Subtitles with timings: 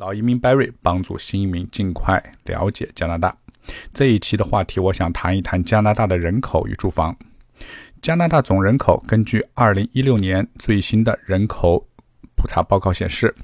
[0.00, 3.36] 老移民 Barry 帮助新移民尽快了解加拿大。
[3.92, 7.14] 这一期的话题，我想谈一谈加拿大的人口与住房。
[8.00, 11.86] 加拿大总人口根据2016年最新的人口
[12.34, 13.34] 普查报告显示，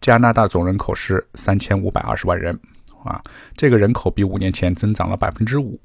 [0.00, 2.56] 加拿大总人口是3520万人
[3.04, 3.20] 啊，
[3.56, 5.80] 这个人口比五年前增长了百分之五。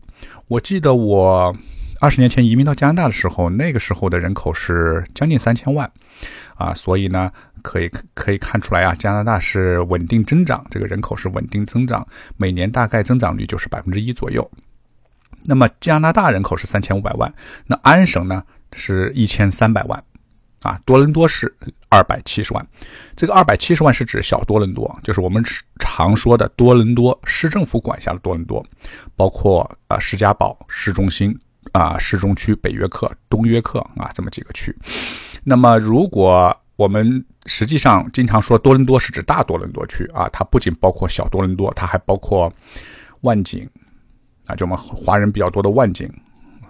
[0.47, 1.57] 我记得我
[2.01, 5.89] 二十年前移民到加拿大的时候，那个时候的人口是将近三千万
[6.55, 7.31] 啊，所以呢。
[7.63, 12.03] 可以可以看出来啊，加拿大是稳定增长，这个人口是稳定增长，
[12.35, 14.49] 每年大概增长率就是百分之一左右。
[15.45, 17.31] 那么加拿大人口是三千五百万，
[17.67, 18.43] 那安省呢
[18.73, 20.03] 是一千三百万，
[20.63, 21.55] 啊，多伦多是
[21.87, 22.67] 二百七十万。
[23.15, 25.45] 这个二百七十万是指小多伦多，就是我们
[25.79, 28.65] 常说的多伦多市政府管辖的多伦多，
[29.15, 31.37] 包括啊施加堡市中心
[31.71, 34.75] 啊市中区、北约克、东约克啊这么几个区。
[35.43, 42.51] 那么如果我们实际上经常说多伦多是指大多伦多区啊，它不仅包括小多伦多，它还包括
[43.21, 43.69] 万景
[44.45, 46.11] 啊，就我们华人比较多的万景、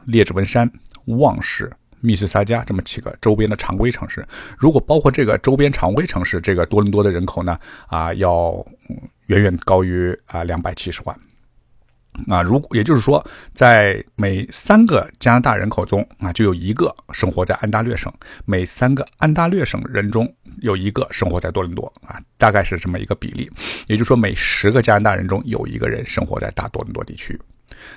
[0.05, 0.69] 列治文山、
[1.05, 1.71] 旺市、
[2.01, 4.25] 密斯萨加这么几个周边的常规城市。
[4.57, 8.65] 如果包括这个周边常规城市，这个多伦多的人口呢啊，要
[9.27, 11.17] 远远高于啊两百七十万。
[12.27, 18.11] 啊，如果也就是说，在每三个加拿大人口中啊，就有一个生活在安大略省；
[18.45, 20.31] 每三个安大略省人中
[20.61, 23.49] 有一个生活在多伦多啊，大概是这么一个比例。
[23.87, 27.39] 也就是说，每十个加拿大人中有一个人生活在大多伦多地区。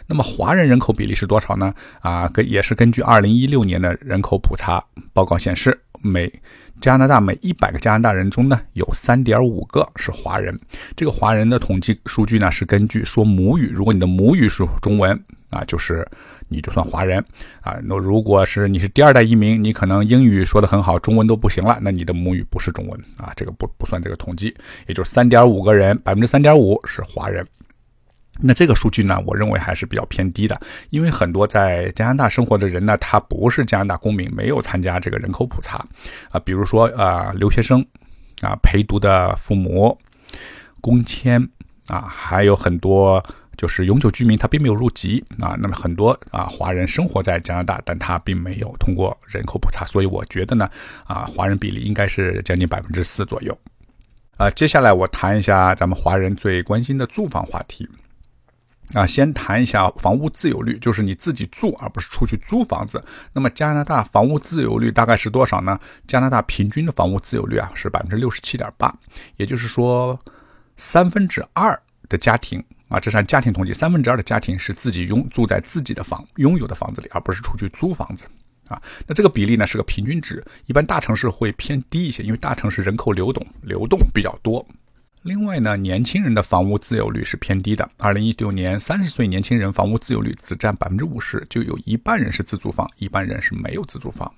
[0.07, 1.73] 那么，华人人口比例是多少呢？
[2.01, 6.33] 啊，根也是根据二零一六年的人口普查报告显示，每
[6.81, 10.59] 加拿大每一百个加拿大人中呢，有三点五个是华人。
[10.97, 15.19] 这个华人的统计数据呢，是根据说母语，如果你的母语是中文
[15.51, 16.07] 啊，就是
[16.49, 17.25] 你就算华人
[17.61, 17.79] 啊。
[17.85, 24.55] 那如果是你是第二代移民，你可能英语说的很好，中文都不行了，那你的母语不是中文啊，这个不不算这个统计。
[24.87, 27.47] 也就是三点五个人，百分之三点五是华人。
[28.41, 35.79] 那这个数据呢，我认为还是比较偏低的，因为很多在加拿大生活的人呢，他不是加拿大公民，没有参加这个人口普查
[36.31, 37.85] 啊，比如说啊留学生
[38.41, 39.97] 啊陪读的父母、
[40.81, 41.49] 工签
[41.87, 43.25] 啊，还有很多
[43.57, 45.57] 就是永久居民，他并没有入籍啊。
[45.61, 50.69] 那么很多啊华人生活在加拿大，但他并没有通过人口普查，所以我觉得呢
[51.05, 53.57] 啊华人比例应该是将近百分之四左右。
[54.37, 57.89] 啊，接下来我谈一下咱们华人最关心的住房话题。
[58.93, 63.03] 啊，先谈一下房屋自有率，就是你自己住而不是出去租房子。
[63.33, 65.79] 那么加拿大房屋自有率大概是多少呢？
[66.07, 68.95] 加拿大平均的房屋自有率啊是百分之六十七点八，
[69.37, 70.19] 也就是说
[70.77, 71.81] 三分之二
[72.11, 78.27] 的家庭啊，这是按家庭统计，三分之二的家庭是自己拥住在自己的房拥有的房子里，而不是出去租房子
[78.69, 78.81] 啊。
[79.07, 84.65] 那这个比例呢是个平均值，一般大城市会偏低一些，因为大城市人口流动流动比较多。
[85.25, 87.89] 另外呢，年轻人的房屋自有率是偏低的。
[87.97, 94.31] 二零一六年，三十岁年轻人房屋自有率只占百分之五十，就有一半人是自住房，一半人是没有自住房。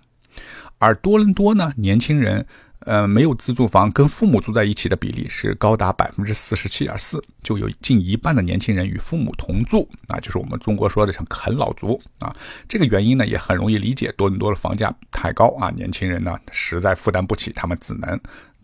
[0.78, 2.46] 而多伦多呢，年轻人
[2.78, 12.32] 呃没有自住房，跟父母住在一起的比例是高达百分之四十七点四，就有近一半的年轻人与父母同住，啊，就是我们中国说的像啃老族啊。
[12.68, 18.20] 这个原因呢，也很容易理解，多伦多的房价太高啊，年轻人呢实在负担不起，他们只能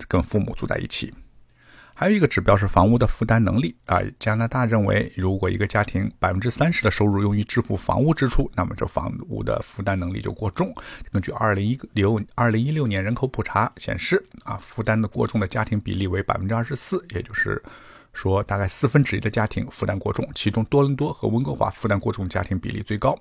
[0.06, 1.12] 跟父母住在一起。
[2.02, 4.00] 还有一个指标是房屋的负担能力啊。
[4.18, 10.74] 加拿大认为，如果一个家庭百分之三十的收入用于支付房屋支出，那么这房屋的负担能力就过重。
[11.12, 17.62] 根据二零一六二零一六年人口普查显示，啊，负担的过重的家庭比例为百分之二十四，也就是
[18.12, 20.28] 说，大概四分之一的家庭负担过重。
[20.34, 23.16] 其中，多伦多和温哥华负担过重家庭比例最高。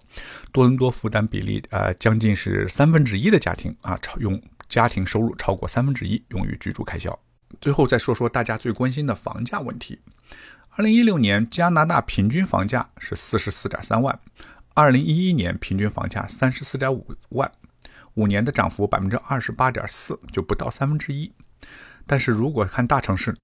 [0.51, 7.15] 多伦多负担比例呃，将近是三分之一的家庭啊，超用家庭收入超过三分之一用于居住开销。
[7.59, 9.99] 最后再说说大家最关心的房价问题。
[10.77, 14.17] 二零一六年加拿大平均房价是四十四点三万，
[14.73, 17.51] 二零一一年平均房价三十四点五万，
[18.13, 21.29] 五年的涨幅百分之二十八点四，就不到三分之一。
[22.07, 23.35] 但是如果看大城市，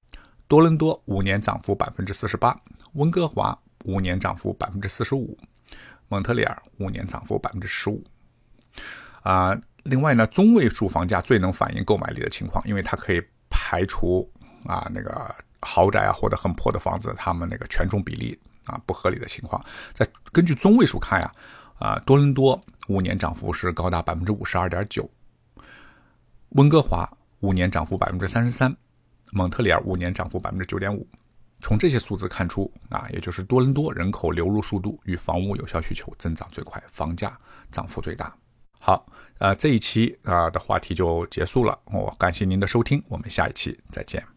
[0.48, 2.58] 多伦多五年涨幅百分之四十八，
[2.94, 5.38] 温哥华五年涨幅百分之四十五，
[6.08, 8.02] 蒙特利尔五年涨幅百分之十五。
[9.24, 13.22] 啊，另外呢，中位数房价最能反映购买力的情况，因为它可以。
[13.70, 14.26] 排除
[14.66, 19.62] 啊那个豪宅啊或者很破的房子，他们那个权重比例啊不合理的情况，
[19.94, 21.30] 在根据中位数看呀，
[21.78, 25.10] 啊多伦多五年涨幅是高达百分之五十二点九，
[26.52, 27.06] 温哥华
[27.42, 28.74] 五年涨幅百分之三十三，
[29.34, 31.06] 蒙特利尔五年涨幅百分之九点五。
[31.60, 37.38] 从这些数字看出啊，也就是多伦多人口流入速度与房屋有效需求增长最快，房价
[37.70, 38.34] 涨幅最大。
[38.80, 39.06] 好，
[39.40, 41.78] 呃，这一期啊的话题就结束了。
[41.86, 44.37] 我感谢您的收听，我们下一期再见。